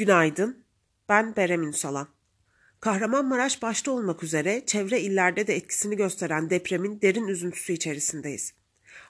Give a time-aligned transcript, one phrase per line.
[0.00, 0.64] Günaydın,
[1.08, 2.08] ben Berem Ünsalan.
[2.80, 8.52] Kahramanmaraş başta olmak üzere çevre illerde de etkisini gösteren depremin derin üzüntüsü içerisindeyiz.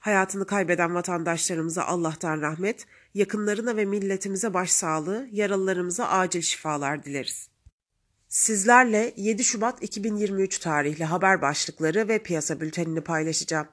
[0.01, 7.49] Hayatını kaybeden vatandaşlarımıza Allah'tan rahmet, yakınlarına ve milletimize başsağlığı, yaralılarımıza acil şifalar dileriz.
[8.29, 13.69] Sizlerle 7 Şubat 2023 tarihli haber başlıkları ve piyasa bültenini paylaşacağım.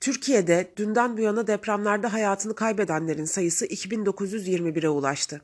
[0.00, 5.42] Türkiye'de dünden bu yana depremlerde hayatını kaybedenlerin sayısı 2921'e ulaştı.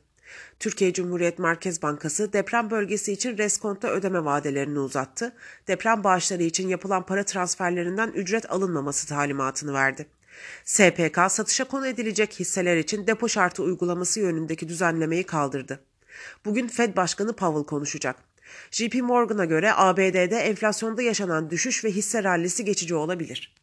[0.59, 5.35] Türkiye Cumhuriyet Merkez Bankası deprem bölgesi için reskontta ödeme vadelerini uzattı.
[5.67, 10.07] Deprem bağışları için yapılan para transferlerinden ücret alınmaması talimatını verdi.
[10.65, 15.79] SPK satışa konu edilecek hisseler için depo şartı uygulaması yönündeki düzenlemeyi kaldırdı.
[16.45, 18.15] Bugün Fed Başkanı Powell konuşacak.
[18.71, 23.55] JP Morgan'a göre ABD'de enflasyonda yaşanan düşüş ve hisse rallisi geçici olabilir.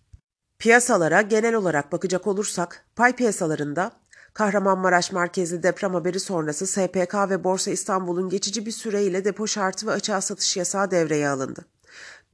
[0.58, 3.92] Piyasalara genel olarak bakacak olursak, pay piyasalarında
[4.34, 9.90] Kahramanmaraş merkezli deprem haberi sonrası SPK ve Borsa İstanbul'un geçici bir süreyle depo şartı ve
[9.90, 11.64] açığa satış yasağı devreye alındı.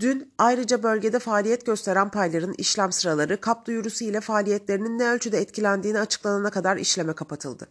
[0.01, 6.01] Dün ayrıca bölgede faaliyet gösteren payların işlem sıraları kap duyurusu ile faaliyetlerinin ne ölçüde etkilendiğini
[6.01, 7.69] açıklanana kadar işleme kapatıldı.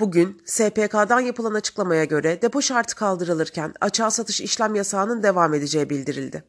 [0.00, 6.44] Bugün SPK'dan yapılan açıklamaya göre depo şartı kaldırılırken açığa satış işlem yasağının devam edeceği bildirildi.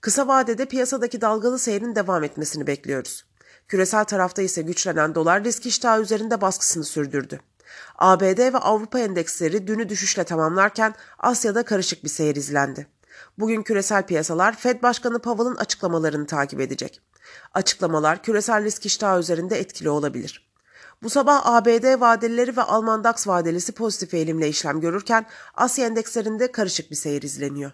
[0.00, 3.24] Kısa vadede piyasadaki dalgalı seyrin devam etmesini bekliyoruz.
[3.68, 7.40] Küresel tarafta ise güçlenen dolar risk iştahı üzerinde baskısını sürdürdü.
[7.98, 12.86] ABD ve Avrupa endeksleri dünü düşüşle tamamlarken Asya'da karışık bir seyir izlendi.
[13.38, 17.00] Bugün küresel piyasalar Fed Başkanı Powell'ın açıklamalarını takip edecek.
[17.54, 20.46] Açıklamalar küresel risk iştahı üzerinde etkili olabilir.
[21.02, 26.90] Bu sabah ABD vadelileri ve Alman DAX vadelisi pozitif eğilimle işlem görürken Asya endekslerinde karışık
[26.90, 27.72] bir seyir izleniyor.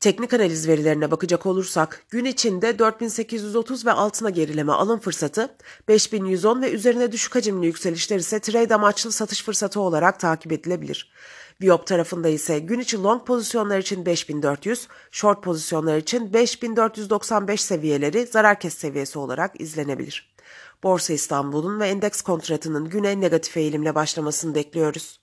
[0.00, 5.56] Teknik analiz verilerine bakacak olursak gün içinde 4830 ve altına gerileme alım fırsatı,
[5.88, 11.12] 5110 ve üzerine düşük hacimli yükselişler ise trade amaçlı satış fırsatı olarak takip edilebilir.
[11.60, 18.60] Biop tarafında ise gün içi long pozisyonlar için 5400, short pozisyonlar için 5495 seviyeleri zarar
[18.60, 20.34] kes seviyesi olarak izlenebilir.
[20.82, 25.20] Borsa İstanbul'un ve endeks kontratının güne negatif eğilimle başlamasını bekliyoruz.